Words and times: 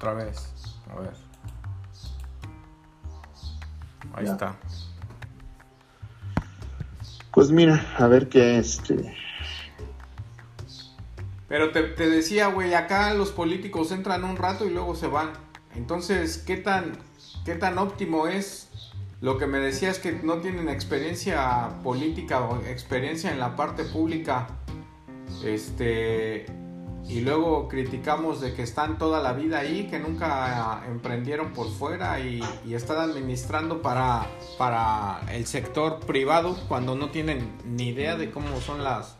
otra 0.00 0.14
vez. 0.14 0.48
A 0.90 0.98
ver. 0.98 1.12
Ahí 4.14 4.24
está. 4.24 4.56
Pues 7.32 7.50
mira, 7.50 7.84
a 7.98 8.06
ver 8.06 8.30
qué 8.30 8.58
este. 8.58 9.14
Pero 11.48 11.70
te, 11.70 11.82
te 11.82 12.08
decía, 12.08 12.46
güey, 12.46 12.72
acá 12.72 13.12
los 13.12 13.30
políticos 13.30 13.92
entran 13.92 14.24
un 14.24 14.36
rato 14.36 14.64
y 14.64 14.70
luego 14.70 14.94
se 14.94 15.06
van. 15.06 15.32
Entonces, 15.74 16.38
¿qué 16.38 16.56
tan, 16.56 16.92
qué 17.44 17.54
tan 17.54 17.76
óptimo 17.76 18.26
es? 18.26 18.68
Lo 19.20 19.36
que 19.36 19.46
me 19.46 19.58
decías 19.58 19.98
que 19.98 20.12
no 20.12 20.38
tienen 20.38 20.70
experiencia 20.70 21.68
política 21.84 22.40
o 22.40 22.56
experiencia 22.64 23.30
en 23.30 23.38
la 23.38 23.54
parte 23.54 23.84
pública. 23.84 24.46
Este. 25.44 26.46
Y 27.08 27.22
luego 27.22 27.66
criticamos 27.68 28.40
de 28.40 28.54
que 28.54 28.62
están 28.62 28.96
toda 28.96 29.20
la 29.20 29.32
vida 29.32 29.58
ahí, 29.58 29.88
que 29.88 29.98
nunca 29.98 30.84
emprendieron 30.86 31.52
por 31.52 31.68
fuera 31.68 32.20
y, 32.20 32.40
y 32.64 32.74
están 32.74 32.98
administrando 32.98 33.82
para, 33.82 34.26
para 34.58 35.20
el 35.32 35.46
sector 35.46 35.98
privado 36.00 36.56
cuando 36.68 36.94
no 36.94 37.10
tienen 37.10 37.50
ni 37.64 37.88
idea 37.88 38.16
de 38.16 38.30
cómo 38.30 38.60
son 38.60 38.84
las, 38.84 39.16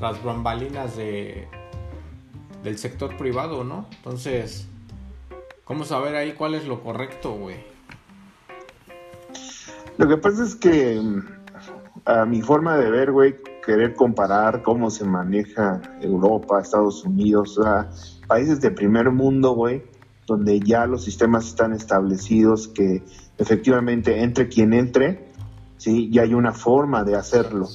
las 0.00 0.22
bambalinas 0.22 0.96
de, 0.96 1.48
del 2.62 2.78
sector 2.78 3.16
privado, 3.16 3.64
¿no? 3.64 3.86
Entonces, 3.96 4.66
¿cómo 5.64 5.84
saber 5.84 6.16
ahí 6.16 6.32
cuál 6.32 6.54
es 6.54 6.66
lo 6.66 6.82
correcto, 6.82 7.32
güey? 7.32 7.56
Lo 9.98 10.08
que 10.08 10.16
pasa 10.16 10.44
es 10.44 10.54
que 10.54 11.00
mm, 11.00 11.20
a 12.04 12.24
mi 12.26 12.42
forma 12.42 12.76
de 12.76 12.90
ver, 12.90 13.12
güey, 13.12 13.36
querer 13.66 13.94
comparar 13.94 14.62
cómo 14.62 14.90
se 14.90 15.04
maneja 15.04 15.82
Europa, 16.00 16.60
Estados 16.60 17.04
Unidos, 17.04 17.60
países 18.28 18.60
de 18.60 18.70
primer 18.70 19.10
mundo, 19.10 19.54
güey, 19.54 19.82
donde 20.24 20.60
ya 20.60 20.86
los 20.86 21.02
sistemas 21.02 21.48
están 21.48 21.72
establecidos, 21.72 22.68
que 22.68 23.02
efectivamente 23.38 24.22
entre 24.22 24.48
quien 24.48 24.72
entre, 24.72 25.32
sí, 25.78 26.08
ya 26.12 26.22
hay 26.22 26.32
una 26.32 26.52
forma 26.52 27.02
de 27.02 27.16
hacerlo. 27.16 27.68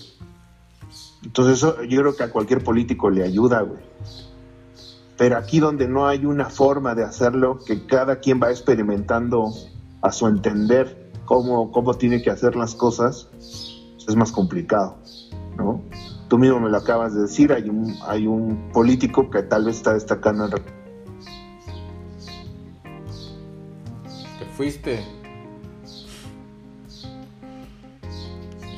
Entonces 1.24 1.60
yo 1.62 2.00
creo 2.00 2.16
que 2.16 2.24
a 2.24 2.32
cualquier 2.32 2.64
político 2.64 3.10
le 3.10 3.24
ayuda, 3.24 3.62
güey. 3.62 3.82
Pero 5.18 5.38
aquí 5.38 5.60
donde 5.60 5.90
no 5.90 6.08
hay 6.08 6.26
una 6.26 6.50
forma 6.50 6.96
de 6.96 7.04
hacerlo, 7.04 7.60
que 7.60 7.86
cada 7.86 8.22
quien 8.22 8.42
va 8.42 8.50
experimentando 8.50 9.52
a 10.02 10.12
su 10.14 10.26
entender 10.26 11.12
cómo, 11.26 11.70
cómo 11.72 11.94
tiene 11.96 12.22
que 12.22 12.32
hacer 12.32 12.56
las 12.56 12.76
cosas, 12.76 13.28
es 14.08 14.16
más 14.16 14.32
complicado. 14.32 14.96
¿no? 15.58 15.82
Tú 16.32 16.38
mismo 16.38 16.62
me 16.62 16.70
lo 16.70 16.78
acabas 16.78 17.14
de 17.14 17.24
decir, 17.24 17.52
hay 17.52 17.68
un, 17.68 17.94
hay 18.08 18.26
un 18.26 18.72
político 18.72 19.30
que 19.30 19.44
tal 19.44 19.66
vez 19.66 19.76
está 19.76 19.96
destacando 19.96 20.46
en... 20.46 20.52
Te 24.40 24.46
fuiste. 24.56 25.04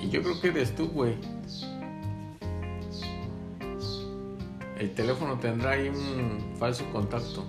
Y 0.02 0.10
yo 0.10 0.24
creo 0.24 0.42
que 0.42 0.48
eres 0.48 0.74
tú, 0.74 0.88
güey. 0.88 1.16
El 4.80 4.92
teléfono 4.96 5.38
tendrá 5.38 5.74
ahí 5.74 5.90
un 5.90 6.58
falso 6.58 6.84
contacto. 6.92 7.46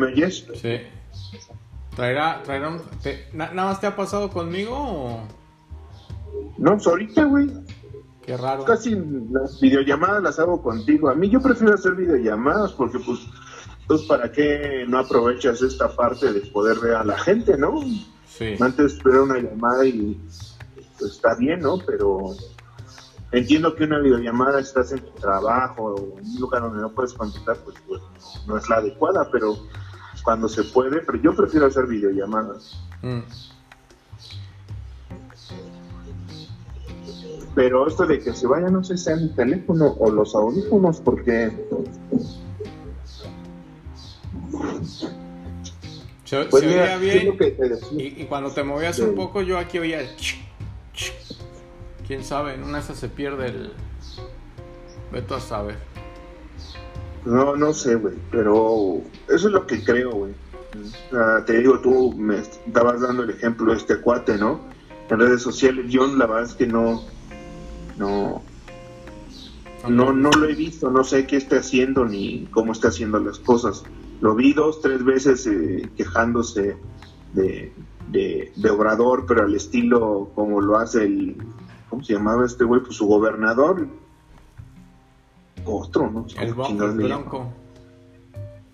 Me 0.00 0.06
oyes? 0.06 0.46
Sí. 0.54 0.78
Traerá, 1.94 2.42
traerá 2.42 2.68
un- 2.70 2.82
te- 3.02 3.28
na- 3.32 3.52
¿Nada 3.52 3.68
más 3.70 3.80
te 3.80 3.86
ha 3.86 3.96
pasado 3.96 4.30
conmigo 4.30 4.74
o...? 4.76 5.20
No, 6.58 6.76
ahorita, 6.84 7.24
güey. 7.24 7.50
Qué 8.22 8.36
raro. 8.36 8.64
Casi 8.64 8.94
las 9.30 9.60
videollamadas 9.60 10.22
las 10.22 10.38
hago 10.38 10.62
contigo. 10.62 11.08
A 11.10 11.14
mí 11.14 11.28
yo 11.28 11.40
prefiero 11.40 11.74
hacer 11.74 11.94
videollamadas 11.94 12.72
porque 12.72 12.98
pues, 12.98 13.18
pues 13.88 14.02
para 14.02 14.30
qué 14.30 14.84
no 14.86 14.98
aprovechas 14.98 15.62
esta 15.62 15.94
parte 15.96 16.32
de 16.32 16.40
poder 16.52 16.78
ver 16.78 16.94
a 16.94 17.04
la 17.04 17.18
gente, 17.18 17.56
¿no? 17.56 17.80
Sí. 18.28 18.54
Antes 18.60 18.94
esperar 18.94 19.22
una 19.22 19.38
llamada 19.38 19.84
y 19.84 20.20
pues, 20.98 21.12
está 21.12 21.34
bien, 21.36 21.60
¿no? 21.60 21.78
Pero 21.84 22.18
entiendo 23.32 23.74
que 23.74 23.84
una 23.84 23.98
videollamada 23.98 24.60
estás 24.60 24.92
en 24.92 25.00
tu 25.00 25.10
trabajo 25.12 25.94
o 25.94 26.18
en 26.18 26.26
un 26.26 26.40
lugar 26.40 26.62
donde 26.62 26.80
no 26.82 26.92
puedes 26.92 27.14
contestar, 27.14 27.56
pues, 27.64 27.76
pues, 27.88 28.00
no 28.46 28.56
es 28.56 28.68
la 28.68 28.76
adecuada, 28.76 29.28
pero 29.32 29.56
cuando 30.22 30.48
se 30.48 30.64
puede, 30.64 31.00
pero 31.00 31.18
yo 31.20 31.34
prefiero 31.34 31.66
hacer 31.66 31.86
videollamadas. 31.86 32.80
Mm. 33.02 33.20
Pero 37.54 37.86
esto 37.88 38.06
de 38.06 38.20
que 38.20 38.32
se 38.32 38.46
vaya, 38.46 38.68
no 38.68 38.82
sé 38.84 38.96
si 38.96 39.10
el 39.10 39.34
teléfono 39.34 39.94
o 39.98 40.10
los 40.10 40.34
audífonos, 40.34 41.00
porque 41.00 41.50
Se, 46.24 46.44
pues 46.44 46.62
se 46.62 46.68
mira, 46.68 46.82
oía 46.84 46.94
es 46.94 47.00
bien. 47.00 47.38
Y, 47.98 48.22
y 48.22 48.26
cuando 48.26 48.50
te 48.52 48.62
movías 48.62 48.96
Sí. 48.96 49.02
un 49.02 49.16
poco, 49.16 49.42
yo 49.42 49.58
aquí 49.58 49.78
oía. 49.78 50.00
el 50.00 50.14
ch, 50.16 50.36
ch. 50.94 51.12
Quién 52.06 52.22
sabe, 52.24 52.54
en 52.54 52.62
una 52.62 52.78
de 52.78 52.84
esas 52.84 52.98
se 52.98 53.08
pierde 53.08 53.46
el. 53.46 53.72
Veto 55.12 55.34
a 55.34 55.40
saber. 55.40 55.76
No, 57.24 57.54
no 57.56 57.72
sé, 57.72 57.96
güey, 57.96 58.14
pero 58.30 59.02
eso 59.28 59.48
es 59.48 59.52
lo 59.52 59.66
que 59.66 59.82
creo, 59.84 60.10
güey. 60.12 60.32
Ah, 61.12 61.42
te 61.44 61.58
digo, 61.58 61.80
tú 61.80 62.12
me 62.16 62.38
estabas 62.38 63.00
dando 63.00 63.24
el 63.24 63.30
ejemplo 63.30 63.72
de 63.72 63.78
este 63.78 63.96
cuate, 64.00 64.38
¿no? 64.38 64.60
En 65.08 65.18
redes 65.18 65.42
sociales, 65.42 65.86
yo 65.88 66.06
la 66.06 66.26
verdad 66.26 66.44
es 66.44 66.54
que 66.54 66.66
no, 66.66 67.02
no, 67.98 68.42
no, 69.88 70.12
no 70.12 70.30
lo 70.30 70.48
he 70.48 70.54
visto, 70.54 70.90
no 70.90 71.04
sé 71.04 71.26
qué 71.26 71.36
está 71.36 71.58
haciendo 71.58 72.04
ni 72.04 72.46
cómo 72.52 72.72
está 72.72 72.88
haciendo 72.88 73.18
las 73.18 73.38
cosas. 73.38 73.82
Lo 74.20 74.34
vi 74.34 74.52
dos, 74.52 74.80
tres 74.80 75.04
veces 75.04 75.46
eh, 75.46 75.90
quejándose 75.96 76.76
de, 77.34 77.72
de, 78.08 78.52
de 78.54 78.70
Obrador, 78.70 79.24
pero 79.26 79.42
al 79.42 79.54
estilo 79.54 80.30
como 80.34 80.60
lo 80.60 80.78
hace 80.78 81.04
el, 81.04 81.36
¿cómo 81.88 82.04
se 82.04 82.12
llamaba 82.12 82.46
este 82.46 82.64
güey? 82.64 82.80
Pues 82.82 82.96
su 82.96 83.06
gobernador. 83.06 83.88
Otro, 85.76 86.10
¿no? 86.10 86.26
El, 86.38 86.50
¿Cómo 86.50 86.62
bo- 86.62 86.68
chingados 86.68 86.94
el 86.94 87.00
le 87.02 87.08
llaman? 87.08 87.28
bronco. 87.28 87.52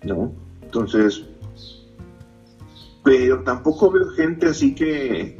¿no? 0.03 0.31
Entonces, 0.61 1.23
pero 3.03 3.43
tampoco 3.43 3.89
veo 3.91 4.09
gente 4.11 4.47
así 4.47 4.75
que, 4.75 5.37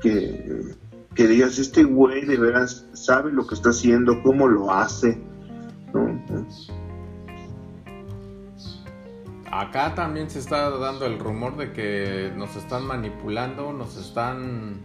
que, 0.00 0.74
que 1.14 1.26
digas, 1.26 1.58
este 1.58 1.82
güey 1.84 2.24
de 2.24 2.36
veras 2.36 2.86
sabe 2.92 3.32
lo 3.32 3.46
que 3.46 3.54
está 3.54 3.70
haciendo, 3.70 4.22
cómo 4.22 4.46
lo 4.48 4.70
hace, 4.72 5.20
¿no? 5.92 6.22
Acá 9.50 9.94
también 9.94 10.30
se 10.30 10.38
está 10.38 10.70
dando 10.70 11.04
el 11.04 11.18
rumor 11.18 11.56
de 11.56 11.72
que 11.72 12.32
nos 12.36 12.56
están 12.56 12.86
manipulando, 12.86 13.72
nos 13.72 13.96
están. 13.96 14.80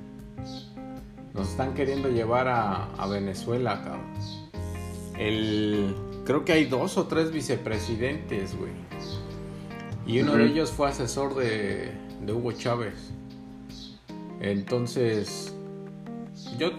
Nos 1.34 1.50
están 1.50 1.74
queriendo 1.76 2.10
llevar 2.10 2.48
a, 2.48 2.86
a 2.96 3.08
Venezuela, 3.08 3.82
cabrón. 3.84 4.02
El, 5.18 5.96
creo 6.26 6.46
que 6.46 6.54
hay 6.54 6.66
dos 6.66 6.98
o 6.98 7.08
tres 7.08 7.32
vicepresidentes, 7.32 8.56
güey. 8.58 8.72
Y 10.06 10.22
uno 10.22 10.36
de 10.38 10.46
ellos 10.46 10.72
fue 10.72 10.88
asesor 10.90 11.36
de, 11.36 11.92
de 12.26 12.34
Hugo 12.34 12.52
Chávez. 12.54 13.12
Entonces, 14.40 15.54
yo 16.58 16.70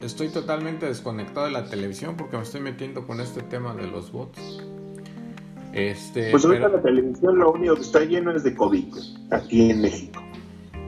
estoy 0.00 0.28
totalmente 0.28 0.86
desconectado 0.86 1.46
de 1.46 1.52
la 1.52 1.64
televisión 1.68 2.16
porque 2.16 2.36
me 2.36 2.42
estoy 2.42 2.60
metiendo 2.60 3.06
con 3.06 3.20
este 3.20 3.42
tema 3.42 3.74
de 3.74 3.86
los 3.86 4.10
bots. 4.10 4.40
Este, 5.72 6.30
Pues 6.30 6.44
ahorita 6.44 6.66
pero- 6.66 6.76
la 6.78 6.82
televisión 6.82 7.38
lo 7.38 7.52
único 7.52 7.74
que 7.76 7.82
está 7.82 8.00
lleno 8.04 8.34
es 8.34 8.42
de 8.44 8.54
COVID, 8.54 8.94
aquí 9.30 9.70
en 9.70 9.80
México. 9.82 10.22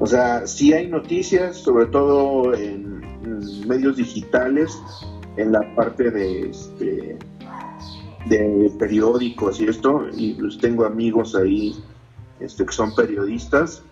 O 0.01 0.07
sea, 0.07 0.47
sí 0.47 0.73
hay 0.73 0.89
noticias, 0.89 1.57
sobre 1.59 1.87
todo 1.87 2.53
en 2.55 3.01
medios 3.67 3.97
digitales, 3.97 4.77
en 5.37 5.53
la 5.53 5.75
parte 5.75 6.11
de 6.11 6.51
este 6.51 7.19
de 8.27 8.73
periódicos 8.79 9.61
y 9.61 9.67
esto, 9.67 10.07
y 10.17 10.35
pues 10.35 10.59
tengo 10.59 10.85
amigos 10.87 11.35
ahí 11.35 11.77
este, 12.41 12.65
que 12.65 12.73
son 12.73 12.95
periodistas 12.95 13.83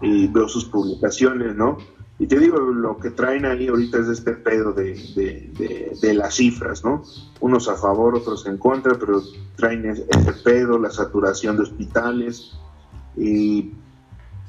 y 0.00 0.28
veo 0.28 0.48
sus 0.48 0.66
publicaciones, 0.66 1.56
¿no? 1.56 1.78
Y 2.20 2.26
te 2.26 2.38
digo, 2.38 2.58
lo 2.58 2.98
que 2.98 3.10
traen 3.10 3.46
ahí 3.46 3.68
ahorita 3.68 3.98
es 3.98 4.08
este 4.08 4.32
pedo 4.32 4.72
de, 4.72 5.92
de, 6.00 6.14
las 6.14 6.34
cifras, 6.34 6.84
¿no? 6.84 7.04
Unos 7.40 7.68
a 7.68 7.76
favor, 7.76 8.16
otros 8.16 8.44
en 8.46 8.58
contra, 8.58 8.98
pero 8.98 9.22
traen 9.54 9.86
ese 9.86 10.32
pedo, 10.44 10.78
la 10.78 10.90
saturación 10.90 11.56
de 11.56 11.62
hospitales 11.62 12.58
y, 13.16 13.72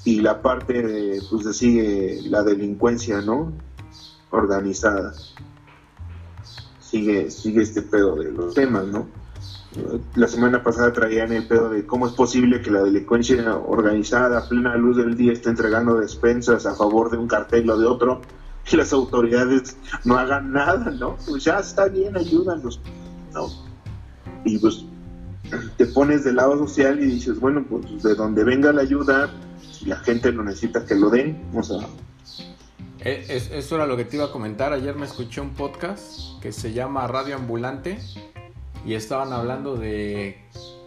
y 0.03 0.21
la 0.21 0.41
parte, 0.41 0.81
de, 0.81 1.21
pues 1.29 1.45
de 1.45 1.53
sigue 1.53 2.21
la 2.23 2.41
delincuencia, 2.41 3.21
¿no? 3.21 3.53
Organizada. 4.31 5.13
Sigue, 6.89 7.29
sigue 7.29 7.61
este 7.61 7.81
pedo 7.83 8.15
de 8.15 8.31
los 8.31 8.53
temas, 8.53 8.87
¿no? 8.87 9.07
la 10.15 10.27
semana 10.27 10.63
pasada 10.63 10.91
traían 10.91 11.31
el 11.31 11.47
pedo 11.47 11.69
de 11.69 11.85
cómo 11.85 12.07
es 12.07 12.13
posible 12.13 12.61
que 12.61 12.71
la 12.71 12.81
delincuencia 12.81 13.55
organizada 13.55 14.39
a 14.39 14.49
plena 14.49 14.75
luz 14.75 14.97
del 14.97 15.15
día 15.15 15.31
esté 15.31 15.49
entregando 15.49 15.99
despensas 15.99 16.65
a 16.65 16.73
favor 16.73 17.11
de 17.11 17.17
un 17.17 17.27
cartel 17.27 17.69
o 17.69 17.77
de 17.77 17.85
otro 17.85 18.21
y 18.71 18.75
las 18.75 18.93
autoridades 18.93 19.77
no 20.05 20.17
hagan 20.17 20.51
nada, 20.51 20.91
¿no? 20.91 21.17
Pues 21.27 21.43
ya 21.43 21.59
está 21.59 21.85
bien, 21.87 22.17
ayúdanos, 22.17 22.79
¿no? 23.33 23.47
Y 24.43 24.57
pues 24.57 24.85
te 25.77 25.85
pones 25.87 26.23
del 26.23 26.35
lado 26.35 26.57
social 26.57 26.99
y 26.99 27.05
dices, 27.05 27.39
bueno, 27.39 27.65
pues 27.67 28.03
de 28.03 28.15
donde 28.15 28.43
venga 28.43 28.71
la 28.71 28.81
ayuda, 28.81 29.29
si 29.71 29.85
la 29.85 29.97
gente 29.97 30.31
lo 30.31 30.43
necesita 30.43 30.85
que 30.85 30.95
lo 30.95 31.09
den, 31.09 31.49
o 31.53 31.63
sea... 31.63 31.79
Eh, 33.01 33.25
eso 33.53 33.75
era 33.75 33.85
lo 33.85 33.95
que 33.95 34.03
te 34.03 34.17
iba 34.17 34.25
a 34.25 34.31
comentar. 34.31 34.73
Ayer 34.73 34.95
me 34.95 35.05
escuché 35.05 35.39
un 35.39 35.53
podcast 35.53 36.39
que 36.41 36.51
se 36.51 36.73
llama 36.73 37.07
Radio 37.07 37.35
Ambulante 37.35 37.97
y 38.85 38.93
estaban 38.93 39.31
hablando 39.31 39.77
de 39.77 40.37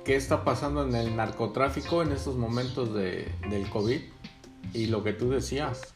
qué 0.04 0.16
está 0.16 0.44
pasando 0.44 0.86
en 0.86 0.94
el 0.94 1.16
narcotráfico 1.16 2.02
en 2.02 2.12
estos 2.12 2.36
momentos 2.36 2.92
de, 2.92 3.32
del 3.48 3.68
COVID 3.70 4.00
y 4.74 4.86
lo 4.86 5.02
que 5.02 5.14
tú 5.14 5.30
decías. 5.30 5.94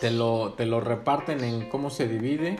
Te 0.00 0.10
lo, 0.10 0.54
te 0.54 0.66
lo 0.66 0.80
reparten 0.80 1.44
en 1.44 1.68
cómo 1.68 1.90
se 1.90 2.08
divide 2.08 2.56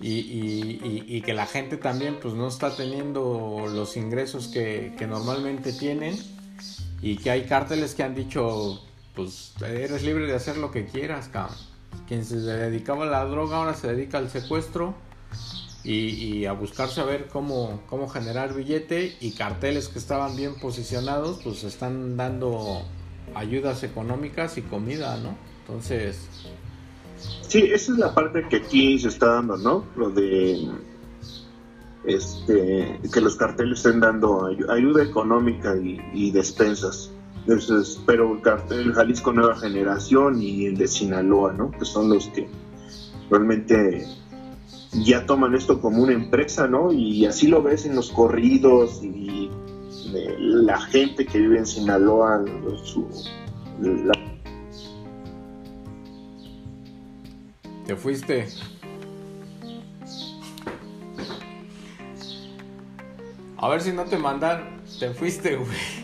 y, 0.00 1.22
que 1.22 1.32
la 1.32 1.46
gente 1.46 1.78
también 1.78 2.18
pues 2.20 2.34
no 2.34 2.46
está 2.46 2.76
teniendo 2.76 3.64
los 3.68 3.96
ingresos 3.96 4.48
que, 4.48 4.94
que 4.98 5.06
normalmente 5.06 5.72
tienen 5.72 6.16
y 7.00 7.16
que 7.16 7.30
hay 7.30 7.44
cárteles 7.44 7.94
que 7.94 8.02
han 8.02 8.14
dicho 8.14 8.82
pues 9.14 9.54
eres 9.60 10.02
libre 10.02 10.26
de 10.26 10.34
hacer 10.34 10.56
lo 10.56 10.70
que 10.70 10.86
quieras, 10.86 11.28
cabrón. 11.28 11.56
Quien 12.08 12.24
se 12.24 12.36
dedicaba 12.36 13.04
a 13.04 13.08
la 13.08 13.24
droga 13.24 13.58
ahora 13.58 13.74
se 13.74 13.88
dedica 13.88 14.18
al 14.18 14.28
secuestro 14.28 14.94
y, 15.84 16.46
a 16.46 16.52
buscar 16.52 16.88
saber 16.88 17.28
cómo, 17.28 17.82
cómo 17.88 18.08
generar 18.08 18.54
billete 18.54 19.16
y 19.20 19.32
carteles 19.32 19.88
que 19.88 19.98
estaban 19.98 20.34
bien 20.34 20.54
posicionados 20.54 21.40
pues 21.44 21.62
están 21.62 22.16
dando 22.16 22.82
ayudas 23.34 23.82
económicas 23.82 24.58
y 24.58 24.62
comida, 24.62 25.16
¿no? 25.18 25.36
Entonces... 25.60 26.28
Sí, 27.48 27.70
esa 27.72 27.92
es 27.92 27.98
la 27.98 28.14
parte 28.14 28.46
que 28.48 28.56
aquí 28.56 28.98
se 28.98 29.08
está 29.08 29.26
dando, 29.34 29.56
¿no? 29.56 29.84
Lo 29.96 30.10
de 30.10 30.68
este, 32.04 33.00
que 33.12 33.20
los 33.20 33.36
carteles 33.36 33.78
estén 33.78 34.00
dando 34.00 34.46
ayuda 34.46 35.02
económica 35.02 35.74
y, 35.76 36.30
despensas. 36.30 37.10
Entonces, 37.46 38.00
pero 38.06 38.34
el 38.34 38.40
cartel 38.40 38.94
Jalisco 38.94 39.32
Nueva 39.32 39.56
Generación 39.56 40.40
y 40.40 40.66
el 40.66 40.78
de 40.78 40.88
Sinaloa, 40.88 41.52
¿no? 41.52 41.70
Que 41.70 41.84
son 41.84 42.08
los 42.08 42.28
que 42.28 42.48
realmente 43.30 44.06
ya 44.92 45.26
toman 45.26 45.54
esto 45.54 45.80
como 45.80 46.02
una 46.02 46.14
empresa, 46.14 46.66
¿no? 46.66 46.90
Y 46.90 47.26
así 47.26 47.48
lo 47.48 47.62
ves 47.62 47.84
en 47.84 47.96
los 47.96 48.10
corridos 48.10 49.02
y 49.02 49.50
la 50.38 50.80
gente 50.80 51.26
que 51.26 51.38
vive 51.38 51.58
en 51.58 51.66
Sinaloa, 51.66 52.44
Te 57.86 57.96
fuiste. 57.96 58.48
A 63.58 63.68
ver 63.68 63.80
si 63.82 63.92
no 63.92 64.04
te 64.04 64.16
mandan. 64.16 64.82
Te 64.98 65.10
fuiste, 65.10 65.56
güey. 65.56 66.03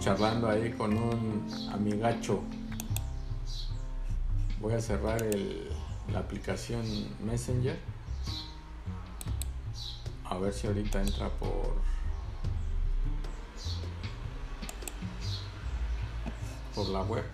Charlando 0.00 0.48
ahí 0.48 0.72
con 0.72 0.96
un 0.96 1.46
amigacho. 1.72 2.40
Voy 4.60 4.74
a 4.74 4.80
cerrar 4.80 5.22
el, 5.22 5.68
la 6.12 6.20
aplicación 6.20 6.82
Messenger. 7.24 7.78
A 10.24 10.38
ver 10.38 10.52
si 10.52 10.66
ahorita 10.66 11.00
entra 11.00 11.28
por 11.30 11.76
por 16.74 16.88
la 16.88 17.02
web. 17.02 17.24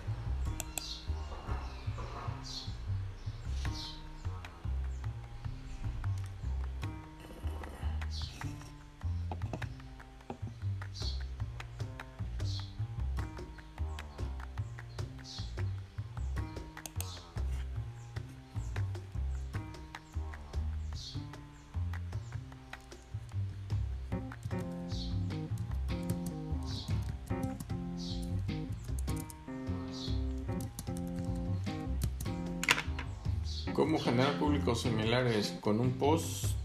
¿Cómo 33.75 33.99
generar 33.99 34.39
públicos 34.39 34.83
similares 34.83 35.53
con 35.59 35.81
un 35.81 35.91
post 35.91 36.55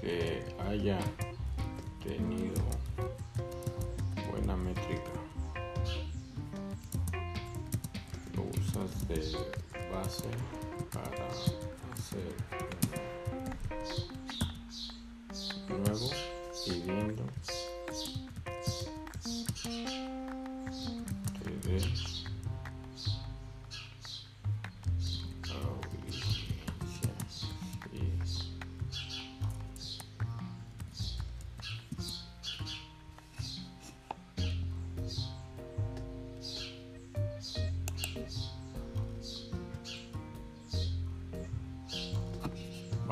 que 0.00 0.44
haya 0.68 0.98
tenido 2.02 2.60
buena 4.28 4.56
métrica? 4.56 5.12
Lo 8.34 8.42
usas 8.60 9.06
de 9.06 9.20
base 9.92 10.28
para 10.92 11.28
hacer 11.28 12.34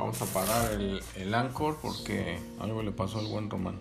Vamos 0.02 0.20
a 0.20 0.26
parar 0.26 0.72
el, 0.72 1.00
el 1.14 1.32
Anchor 1.32 1.78
porque 1.80 2.36
algo 2.58 2.82
le 2.82 2.90
pasó 2.90 3.20
al 3.20 3.26
buen 3.28 3.48
Román. 3.48 3.78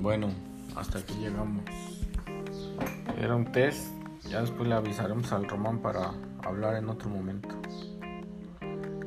Bueno, 0.00 0.49
hasta 0.76 0.98
aquí 0.98 1.14
llegamos. 1.14 1.62
Era 3.18 3.34
un 3.34 3.50
test, 3.52 3.88
ya 4.28 4.40
después 4.40 4.68
le 4.68 4.74
avisaremos 4.74 5.32
al 5.32 5.48
Román 5.48 5.80
para 5.80 6.12
hablar 6.42 6.76
en 6.76 6.88
otro 6.88 7.08
momento. 7.08 7.48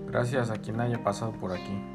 Gracias 0.07 0.51
a 0.51 0.57
quien 0.57 0.79
haya 0.79 1.03
pasado 1.03 1.31
por 1.31 1.51
aquí. 1.51 1.92